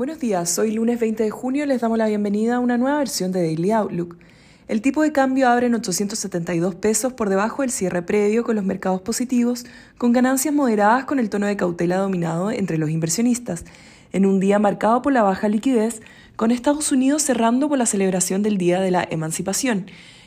Buenos 0.00 0.18
días, 0.18 0.58
hoy 0.58 0.70
lunes 0.70 0.98
20 0.98 1.24
de 1.24 1.30
junio 1.30 1.66
les 1.66 1.82
damos 1.82 1.98
la 1.98 2.06
bienvenida 2.06 2.56
a 2.56 2.58
una 2.58 2.78
nueva 2.78 2.96
versión 2.96 3.32
de 3.32 3.42
Daily 3.42 3.70
Outlook. 3.72 4.16
El 4.66 4.80
tipo 4.80 5.02
de 5.02 5.12
cambio 5.12 5.46
abre 5.46 5.66
en 5.66 5.74
872 5.74 6.74
pesos 6.74 7.12
por 7.12 7.28
debajo 7.28 7.60
del 7.60 7.70
cierre 7.70 8.00
previo 8.00 8.42
con 8.42 8.56
los 8.56 8.64
mercados 8.64 9.02
positivos, 9.02 9.66
con 9.98 10.14
ganancias 10.14 10.54
moderadas 10.54 11.04
con 11.04 11.18
el 11.18 11.28
tono 11.28 11.46
de 11.46 11.58
cautela 11.58 11.98
dominado 11.98 12.50
entre 12.50 12.78
los 12.78 12.88
inversionistas, 12.88 13.66
en 14.12 14.24
un 14.24 14.40
día 14.40 14.58
marcado 14.58 15.02
por 15.02 15.12
la 15.12 15.22
baja 15.22 15.50
liquidez, 15.50 16.00
con 16.34 16.50
Estados 16.50 16.92
Unidos 16.92 17.20
cerrando 17.20 17.68
por 17.68 17.76
la 17.76 17.84
celebración 17.84 18.42
del 18.42 18.56
Día 18.56 18.80
de 18.80 18.92
la 18.92 19.06
Emancipación. 19.10 19.84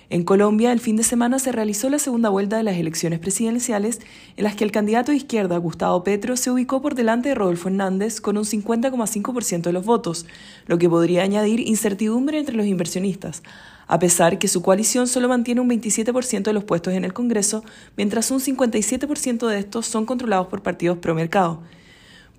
En 0.10 0.24
Colombia, 0.24 0.72
el 0.72 0.80
fin 0.80 0.96
de 0.96 1.04
semana 1.04 1.40
se 1.40 1.52
realizó 1.52 1.90
la 1.90 1.98
segunda 1.98 2.30
vuelta 2.30 2.58
de 2.58 2.64
las 2.64 2.78
elecciones 2.78 3.20
presidenciales, 3.20 4.00
en 4.36 4.44
las 4.44 4.56
que 4.56 4.64
el 4.64 4.72
candidato 4.72 5.12
de 5.12 5.18
izquierda, 5.18 5.58
Gustavo 5.58 6.04
Petro, 6.04 6.36
se 6.38 6.52
ubicó 6.52 6.82
por 6.82 6.94
delante 6.94 7.30
de 7.30 7.36
Rodolfo 7.36 7.70
Hernández 7.70 8.20
con 8.20 8.38
un 8.38 8.44
50,5% 8.44 9.62
de 9.62 9.72
los 9.74 9.86
votos, 9.86 10.26
lo 10.68 10.78
que 10.78 10.90
podría 10.90 11.24
añadir 11.24 11.62
incertidumbre 11.62 12.38
entre 12.38 12.56
los 12.56 12.66
inversionistas, 12.66 13.44
a 13.88 14.00
pesar 14.00 14.40
que 14.40 14.48
su 14.48 14.62
coalición 14.62 15.08
solo 15.08 15.30
mantiene 15.30 15.62
un 15.62 15.70
27% 15.70 16.44
de 16.44 16.54
los 16.54 16.64
puestos 16.64 16.94
en 16.94 17.06
el 17.06 17.14
Congreso, 17.14 17.64
mientras 17.98 18.30
un 18.30 18.40
57% 18.40 19.48
de 19.48 19.60
estos 19.60 19.86
son 19.88 20.06
controlados 20.06 20.48
por 20.48 20.62
partidos 20.62 20.98
pro 20.98 21.16
mercado. 21.16 21.62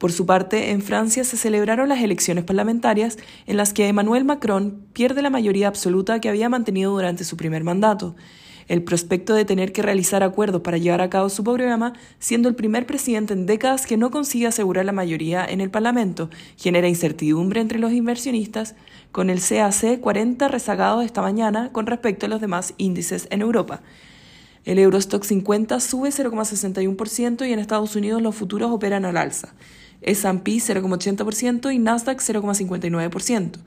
Por 0.04 0.12
su 0.12 0.26
parte, 0.26 0.72
en 0.72 0.82
Francia 0.82 1.24
se 1.24 1.38
celebraron 1.38 1.88
las 1.88 2.02
elecciones 2.02 2.44
parlamentarias 2.44 3.16
en 3.46 3.56
las 3.56 3.72
que 3.72 3.88
Emmanuel 3.88 4.26
Macron 4.26 4.84
pierde 4.92 5.22
la 5.22 5.30
mayoría 5.30 5.66
absoluta 5.66 6.20
que 6.20 6.28
había 6.28 6.50
mantenido 6.50 6.92
durante 6.92 7.24
su 7.24 7.38
primer 7.38 7.64
mandato. 7.64 8.14
El 8.68 8.82
prospecto 8.82 9.32
de 9.32 9.46
tener 9.46 9.72
que 9.72 9.80
realizar 9.80 10.22
acuerdos 10.22 10.60
para 10.60 10.76
llevar 10.76 11.00
a 11.00 11.08
cabo 11.08 11.30
su 11.30 11.42
programa, 11.42 11.94
siendo 12.18 12.50
el 12.50 12.54
primer 12.54 12.84
presidente 12.84 13.32
en 13.32 13.46
décadas 13.46 13.86
que 13.86 13.96
no 13.96 14.10
consigue 14.10 14.46
asegurar 14.46 14.84
la 14.84 14.92
mayoría 14.92 15.42
en 15.42 15.62
el 15.62 15.70
Parlamento, 15.70 16.28
genera 16.58 16.86
incertidumbre 16.86 17.62
entre 17.62 17.78
los 17.78 17.92
inversionistas, 17.92 18.74
con 19.10 19.30
el 19.30 19.40
CAC 19.40 20.00
40 20.00 20.48
rezagado 20.48 21.00
esta 21.00 21.22
mañana 21.22 21.72
con 21.72 21.86
respecto 21.86 22.26
a 22.26 22.28
los 22.28 22.42
demás 22.42 22.74
índices 22.76 23.26
en 23.30 23.40
Europa. 23.40 23.80
El 24.66 24.78
Eurostock 24.78 25.24
50 25.24 25.80
sube 25.80 26.10
0,61% 26.10 27.48
y 27.48 27.52
en 27.54 27.58
Estados 27.58 27.96
Unidos 27.96 28.20
los 28.20 28.34
futuros 28.34 28.70
operan 28.70 29.06
al 29.06 29.16
alza. 29.16 29.54
S&P 30.04 30.52
0,80% 30.52 31.74
y 31.74 31.78
Nasdaq 31.78 32.20
0,59%. 32.20 33.58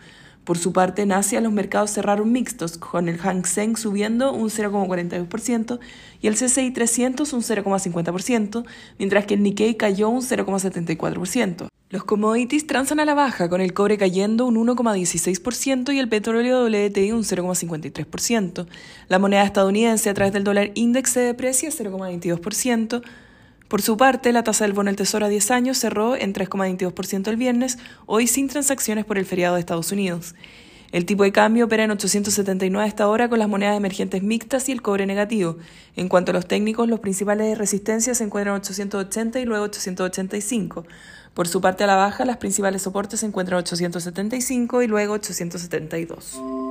Por 0.47 0.57
su 0.57 0.71
parte, 0.71 1.01
en 1.01 1.11
Asia 1.11 1.41
los 1.41 1.51
mercados 1.51 1.91
cerraron 1.91 2.31
mixtos, 2.31 2.77
con 2.77 3.09
el 3.09 3.17
Hang 3.17 3.45
Seng 3.45 3.75
subiendo 3.75 4.31
un 4.31 4.49
0,42% 4.49 5.79
y 6.21 6.27
el 6.27 6.35
CCI 6.35 6.71
300 6.71 7.33
un 7.33 7.41
0,50%, 7.41 8.63
mientras 8.97 9.25
que 9.25 9.33
el 9.33 9.43
Nikkei 9.43 9.75
cayó 9.75 10.07
un 10.07 10.21
0,74%. 10.21 11.67
Los 11.89 12.03
commodities 12.05 12.65
transan 12.65 13.01
a 13.01 13.05
la 13.05 13.13
baja, 13.13 13.49
con 13.49 13.59
el 13.59 13.73
cobre 13.73 13.97
cayendo 13.97 14.45
un 14.45 14.55
1,16% 14.55 15.93
y 15.93 15.99
el 15.99 16.07
petróleo 16.07 16.65
WTI 16.65 17.11
un 17.11 17.23
0,53%. 17.23 18.67
La 19.09 19.19
moneda 19.19 19.43
estadounidense 19.43 20.09
a 20.09 20.13
través 20.13 20.31
del 20.31 20.45
dólar 20.45 20.71
index 20.75 21.11
se 21.11 21.19
deprecia 21.19 21.69
0,22%, 21.69 23.03
por 23.67 23.81
su 23.81 23.97
parte, 23.97 24.31
la 24.31 24.43
tasa 24.43 24.63
del 24.63 24.73
bono 24.73 24.87
del 24.87 24.95
Tesoro 24.95 25.25
a 25.25 25.29
10 25.29 25.51
años 25.51 25.77
cerró 25.77 26.15
en 26.15 26.33
3,22% 26.33 27.27
el 27.27 27.35
viernes, 27.35 27.77
hoy 28.05 28.27
sin 28.27 28.47
transacciones 28.47 29.03
por 29.03 29.17
el 29.17 29.25
feriado 29.25 29.55
de 29.55 29.59
Estados 29.59 29.91
Unidos. 29.91 30.35
El 30.93 31.05
tipo 31.05 31.23
de 31.23 31.33
cambio 31.33 31.65
opera 31.65 31.83
en 31.83 31.91
879 31.91 32.85
a 32.85 32.87
esta 32.87 33.09
hora 33.09 33.27
con 33.27 33.39
las 33.39 33.49
monedas 33.49 33.75
emergentes 33.75 34.23
mixtas 34.23 34.69
y 34.69 34.71
el 34.71 34.81
cobre 34.81 35.05
negativo. 35.05 35.57
En 35.97 36.07
cuanto 36.07 36.31
a 36.31 36.33
los 36.33 36.47
técnicos, 36.47 36.87
los 36.87 37.01
principales 37.01 37.57
resistencias 37.57 38.19
se 38.19 38.23
encuentran 38.23 38.55
en 38.55 38.61
880 38.61 39.41
y 39.41 39.45
luego 39.45 39.65
885. 39.65 40.85
Por 41.33 41.49
su 41.49 41.59
parte 41.59 41.83
a 41.83 41.87
la 41.87 41.97
baja, 41.97 42.23
las 42.23 42.37
principales 42.37 42.83
soportes 42.83 43.19
se 43.19 43.25
encuentran 43.25 43.57
en 43.57 43.63
875 43.63 44.81
y 44.81 44.87
luego 44.87 45.13
872. 45.15 46.66